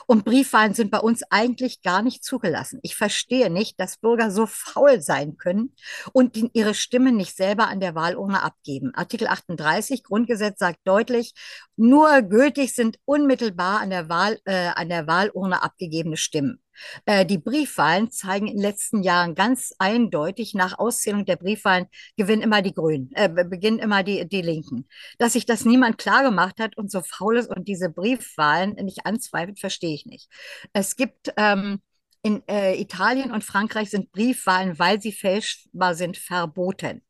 [0.07, 2.79] Und Briefwahlen sind bei uns eigentlich gar nicht zugelassen.
[2.81, 5.75] Ich verstehe nicht, dass Bürger so faul sein können
[6.13, 8.93] und ihre Stimme nicht selber an der Wahlurne abgeben.
[8.95, 11.33] Artikel 38 Grundgesetz sagt deutlich,
[11.75, 16.61] nur gültig sind unmittelbar an der, Wahl, äh, an der Wahlurne abgegebene Stimmen.
[17.05, 22.41] Äh, die Briefwahlen zeigen in den letzten Jahren ganz eindeutig, nach Auszählung der Briefwahlen gewinnen
[22.41, 24.87] immer die Grünen, äh, beginnen immer die, die Linken.
[25.17, 29.05] Dass sich das niemand klar gemacht hat und so faul ist und diese Briefwahlen nicht
[29.05, 30.29] anzweifelt, verstehe ich nicht.
[30.73, 31.81] Es gibt ähm,
[32.21, 37.03] in äh, Italien und Frankreich sind Briefwahlen, weil sie fälschbar sind, verboten.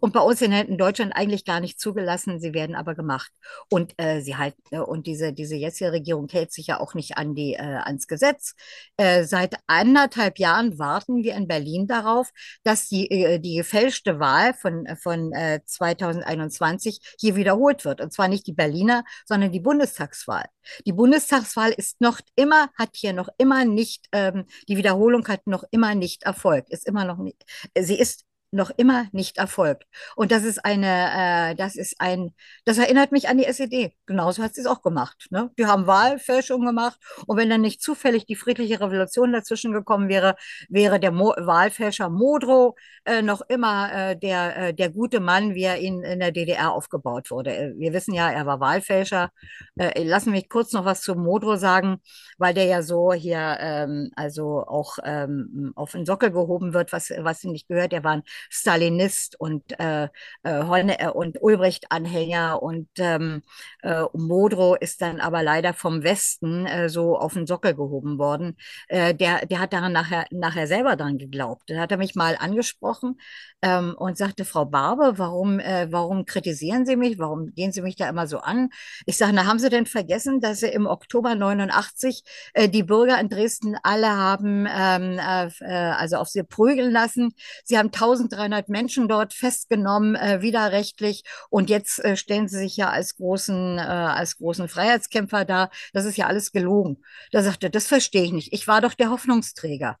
[0.00, 3.30] Und bei uns in, in Deutschland eigentlich gar nicht zugelassen, sie werden aber gemacht.
[3.70, 7.16] Und äh, sie halt, äh, und diese, diese jetzige Regierung hält sich ja auch nicht
[7.16, 8.54] an die, äh, ans Gesetz.
[8.96, 12.30] Äh, seit anderthalb Jahren warten wir in Berlin darauf,
[12.64, 15.32] dass die, äh, die gefälschte Wahl von, von
[15.64, 18.00] 2021 äh, hier wiederholt wird.
[18.00, 20.46] Und zwar nicht die Berliner, sondern die Bundestagswahl.
[20.86, 25.64] Die Bundestagswahl ist noch immer, hat hier noch immer nicht, ähm, die Wiederholung hat noch
[25.70, 27.42] immer nicht erfolgt, ist immer noch nicht,
[27.78, 29.86] sie ist noch immer nicht erfolgt.
[30.14, 32.34] Und das ist eine, äh, das ist ein,
[32.64, 33.94] das erinnert mich an die SED.
[34.06, 35.26] Genauso hat sie es auch gemacht.
[35.30, 35.50] Ne?
[35.58, 40.36] Die haben Wahlfälschung gemacht und wenn dann nicht zufällig die friedliche Revolution dazwischen gekommen wäre,
[40.68, 45.64] wäre der Mo Wahlfälscher Modrow äh, noch immer äh, der, äh, der gute Mann, wie
[45.64, 47.56] er ihn in der DDR aufgebaut wurde.
[47.56, 49.30] Äh, wir wissen ja, er war Wahlfälscher.
[49.76, 52.00] Äh, lassen mich kurz noch was zu Modrow sagen,
[52.38, 57.10] weil der ja so hier ähm, also auch ähm, auf den Sockel gehoben wird, was,
[57.18, 57.92] was ihm nicht gehört.
[57.92, 60.08] Er war ein Stalinist und, äh,
[60.42, 63.42] äh, und Ulbricht-Anhänger und ähm,
[63.82, 68.56] äh, Modrow ist dann aber leider vom Westen äh, so auf den Sockel gehoben worden.
[68.88, 71.64] Äh, der, der hat daran nachher, nachher selber dran geglaubt.
[71.68, 73.18] Dann hat er mich mal angesprochen
[73.62, 77.18] ähm, und sagte, Frau Barbe, warum, äh, warum kritisieren Sie mich?
[77.18, 78.70] Warum gehen Sie mich da immer so an?
[79.06, 82.22] Ich sage, na, haben Sie denn vergessen, dass Sie im Oktober 89
[82.54, 87.34] äh, die Bürger in Dresden alle haben, ähm, äh, also auf sie prügeln lassen?
[87.64, 91.24] Sie haben 1000 300 Menschen dort festgenommen, äh, widerrechtlich.
[91.50, 95.70] Und jetzt äh, stellen sie sich ja als großen, äh, als großen Freiheitskämpfer da.
[95.92, 97.02] Das ist ja alles gelogen.
[97.30, 98.52] Da sagte, das verstehe ich nicht.
[98.52, 99.96] Ich war doch der Hoffnungsträger.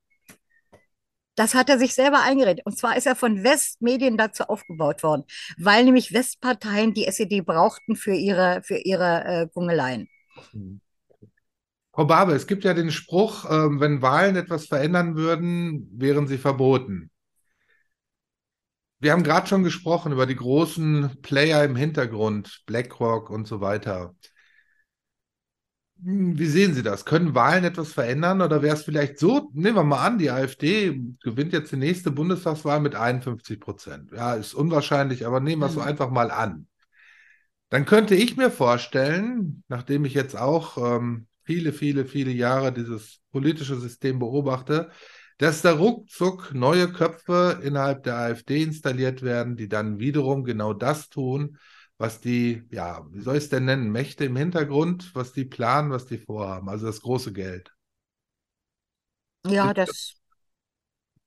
[1.34, 2.66] Das hat er sich selber eingeredet.
[2.66, 5.24] Und zwar ist er von Westmedien dazu aufgebaut worden,
[5.56, 10.08] weil nämlich Westparteien die SED brauchten für ihre, für ihre äh, Gungeleien.
[11.94, 16.38] Frau Barbe, es gibt ja den Spruch, äh, wenn Wahlen etwas verändern würden, wären sie
[16.38, 17.10] verboten.
[19.02, 24.14] Wir haben gerade schon gesprochen über die großen Player im Hintergrund, BlackRock und so weiter.
[26.04, 27.04] Hm, wie sehen Sie das?
[27.04, 31.02] Können Wahlen etwas verändern oder wäre es vielleicht so, nehmen wir mal an, die AfD
[31.20, 34.12] gewinnt jetzt die nächste Bundestagswahl mit 51 Prozent.
[34.12, 35.86] Ja, ist unwahrscheinlich, aber nehmen wir es so mhm.
[35.86, 36.68] einfach mal an.
[37.70, 43.18] Dann könnte ich mir vorstellen, nachdem ich jetzt auch ähm, viele, viele, viele Jahre dieses
[43.32, 44.92] politische System beobachte,
[45.42, 51.08] dass da ruckzuck neue Köpfe innerhalb der AfD installiert werden, die dann wiederum genau das
[51.08, 51.58] tun,
[51.98, 55.90] was die, ja, wie soll ich es denn nennen, Mächte im Hintergrund, was die planen,
[55.90, 57.74] was die vorhaben, also das große Geld.
[59.44, 60.14] Ja, das.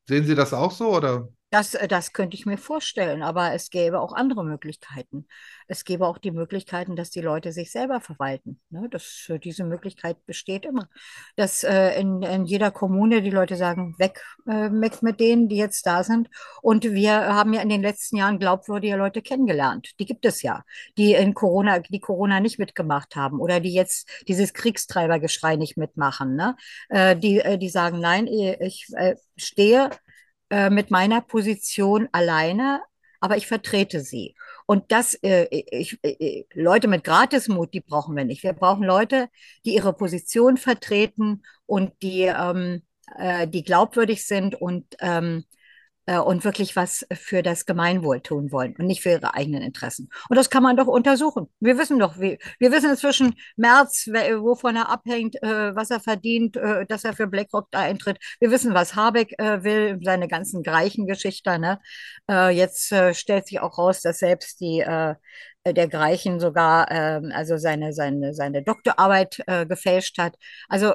[0.08, 1.28] Sehen Sie das auch so oder?
[1.56, 5.26] Das, äh, das könnte ich mir vorstellen, aber es gäbe auch andere Möglichkeiten.
[5.70, 8.60] Es gäbe auch die Möglichkeiten, dass die Leute sich selber verwalten.
[8.70, 8.89] Ne?
[8.91, 10.89] Das, äh, diese Möglichkeit besteht immer.
[11.38, 15.56] Dass äh, in, in jeder Kommune die Leute sagen, weg, äh, weg mit denen, die
[15.56, 16.30] jetzt da sind.
[16.62, 19.91] Und wir haben ja in den letzten Jahren glaubwürdige Leute kennengelernt.
[20.02, 20.65] Die gibt es ja,
[20.98, 26.36] die in Corona, die Corona nicht mitgemacht haben oder die jetzt dieses Kriegstreibergeschrei nicht mitmachen.
[26.36, 26.58] Ne?
[26.89, 28.88] Äh, die, äh, die sagen, nein, ich
[29.38, 29.89] stehe
[30.56, 32.82] äh, mit meiner Position alleine,
[33.20, 34.36] aber ich vertrete sie.
[34.65, 38.41] Und das, äh, ich, äh, Leute mit Gratismut, die brauchen wir nicht.
[38.41, 39.28] Wir brauchen Leute,
[39.65, 42.84] die ihre Position vertreten und die, ähm,
[43.18, 45.44] äh, die glaubwürdig sind und ähm,
[46.06, 50.10] äh, und wirklich was für das Gemeinwohl tun wollen und nicht für ihre eigenen Interessen.
[50.30, 51.48] Und das kann man doch untersuchen.
[51.60, 56.58] Wir wissen doch, wie, wir wissen inzwischen März, wovon er abhängt, äh, was er verdient,
[56.58, 58.18] äh, dass er für BlackRock da eintritt.
[58.39, 61.62] Wir wissen, was Habeck will, seine ganzen Greichen-Geschichten.
[61.62, 61.80] Ne?
[62.52, 64.84] Jetzt stellt sich auch raus, dass selbst die
[65.65, 70.36] der Greichen sogar ähm, also seine, seine, seine Doktorarbeit gefälscht hat.
[70.70, 70.94] Also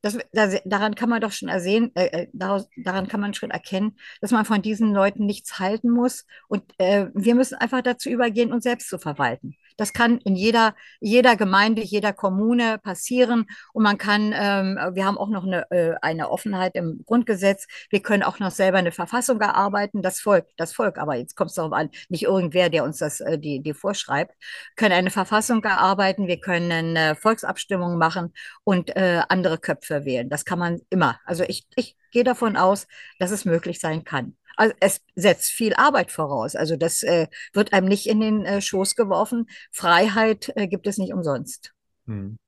[0.00, 3.50] das, das, daran kann man doch schon ersehen, äh, äh daraus, daran kann man schon
[3.50, 6.24] erkennen, dass man von diesen Leuten nichts halten muss.
[6.48, 9.56] Und äh, wir müssen einfach dazu übergehen, uns selbst zu verwalten.
[9.78, 13.46] Das kann in jeder, jeder Gemeinde, jeder Kommune passieren.
[13.72, 17.66] Und man kann, ähm, wir haben auch noch eine, äh, eine Offenheit im Grundgesetz.
[17.88, 20.02] Wir können auch noch selber eine Verfassung erarbeiten.
[20.02, 23.20] Das Volk, das Volk, aber jetzt kommt es darauf an, nicht irgendwer, der uns das,
[23.20, 24.34] äh, die, die vorschreibt,
[24.76, 26.26] können eine Verfassung erarbeiten.
[26.26, 30.28] Wir können äh, Volksabstimmungen machen und äh, andere Köpfe wählen.
[30.28, 31.20] Das kann man immer.
[31.24, 32.88] Also ich, ich gehe davon aus,
[33.20, 34.36] dass es möglich sein kann.
[34.58, 36.56] Also es setzt viel Arbeit voraus.
[36.56, 39.46] Also das äh, wird einem nicht in den äh, Schoß geworfen.
[39.70, 41.72] Freiheit äh, gibt es nicht umsonst.
[42.06, 42.38] Hm.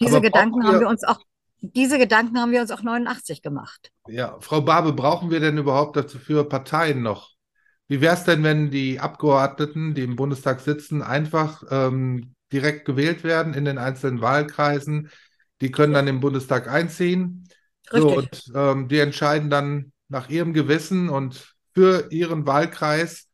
[0.00, 1.20] Diese Gedanken wir, haben wir uns auch,
[1.60, 3.92] diese Gedanken haben wir uns auch 89 gemacht.
[4.08, 7.30] Ja, Frau Barbe, brauchen wir denn überhaupt dazu für Parteien noch?
[7.86, 13.22] Wie wäre es denn, wenn die Abgeordneten, die im Bundestag sitzen, einfach ähm, direkt gewählt
[13.22, 15.10] werden in den einzelnen Wahlkreisen?
[15.60, 17.46] Die können dann im Bundestag einziehen.
[17.92, 18.02] Richtig.
[18.02, 23.28] So, und ähm, die entscheiden dann nach ihrem Gewissen und für ihren Wahlkreis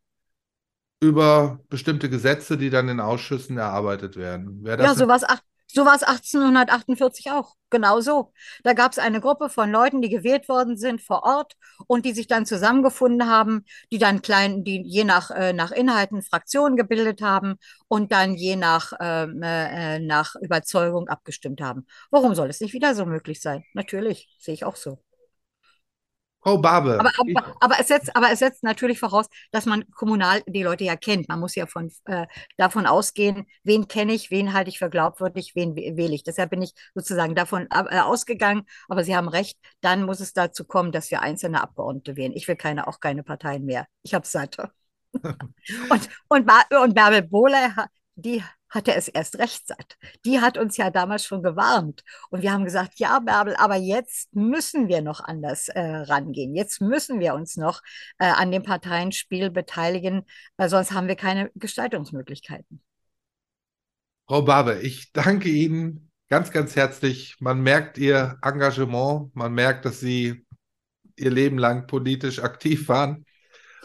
[1.00, 4.64] über bestimmte Gesetze, die dann in Ausschüssen erarbeitet werden.
[4.64, 5.20] ja, so war
[5.68, 7.54] so war es 1848 auch.
[7.70, 8.32] Genau so.
[8.62, 11.54] Da gab es eine Gruppe von Leuten, die gewählt worden sind vor Ort
[11.88, 16.22] und die sich dann zusammengefunden haben, die dann klein, die je nach, äh, nach Inhalten
[16.22, 17.56] Fraktionen gebildet haben
[17.88, 21.86] und dann je nach, ähm, äh, nach Überzeugung abgestimmt haben.
[22.10, 23.64] Warum soll es nicht wieder so möglich sein?
[23.74, 24.98] Natürlich, sehe ich auch so.
[26.46, 27.00] Frau Barbe.
[27.00, 30.84] Aber, aber, aber, es setzt, aber es setzt natürlich voraus, dass man kommunal die Leute
[30.84, 31.28] ja kennt.
[31.28, 35.56] Man muss ja von, äh, davon ausgehen, wen kenne ich, wen halte ich für glaubwürdig,
[35.56, 36.22] wen wähle ich.
[36.22, 38.62] Deshalb bin ich sozusagen davon äh, ausgegangen.
[38.88, 42.32] Aber Sie haben recht, dann muss es dazu kommen, dass wir einzelne Abgeordnete wählen.
[42.32, 43.86] Ich will keine, auch keine Parteien mehr.
[44.04, 44.56] Ich habe es satt.
[45.14, 49.96] und, und, und Bärbel Bohler, die hatte es erst recht satt.
[50.24, 52.02] Die hat uns ja damals schon gewarnt.
[52.30, 56.54] Und wir haben gesagt, ja, Bärbel, aber jetzt müssen wir noch anders äh, rangehen.
[56.54, 57.82] Jetzt müssen wir uns noch
[58.18, 60.24] äh, an dem Parteienspiel beteiligen,
[60.56, 62.82] weil sonst haben wir keine Gestaltungsmöglichkeiten.
[64.28, 67.36] Frau Barbe, ich danke Ihnen ganz, ganz herzlich.
[67.38, 70.44] Man merkt Ihr Engagement, man merkt, dass Sie
[71.16, 73.24] Ihr Leben lang politisch aktiv waren.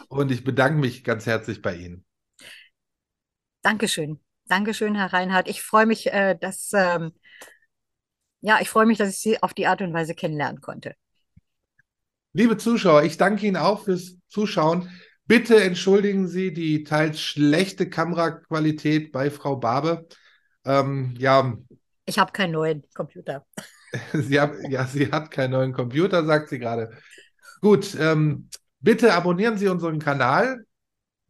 [0.08, 2.04] Und ich bedanke mich ganz herzlich bei Ihnen.
[3.62, 4.20] Dankeschön.
[4.52, 5.48] Dankeschön, Herr Reinhardt.
[5.48, 7.12] Ich freue mich, äh, dass ähm,
[8.42, 10.94] ja, ich freue mich, dass ich Sie auf die Art und Weise kennenlernen konnte.
[12.34, 14.90] Liebe Zuschauer, ich danke Ihnen auch fürs Zuschauen.
[15.24, 20.06] Bitte entschuldigen Sie die teils schlechte Kameraqualität bei Frau Barbe.
[20.66, 21.56] Ähm, ja.
[22.04, 23.46] Ich habe keinen neuen Computer.
[24.12, 26.90] sie hat, ja, sie hat keinen neuen Computer, sagt sie gerade.
[27.62, 30.66] Gut, ähm, bitte abonnieren Sie unseren Kanal.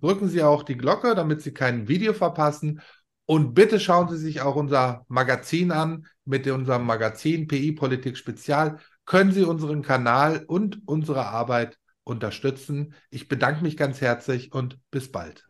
[0.01, 2.81] Drücken Sie auch die Glocke, damit Sie kein Video verpassen.
[3.27, 6.07] Und bitte schauen Sie sich auch unser Magazin an.
[6.25, 12.95] Mit unserem Magazin PI Politik Spezial können Sie unseren Kanal und unsere Arbeit unterstützen.
[13.11, 15.47] Ich bedanke mich ganz herzlich und bis bald.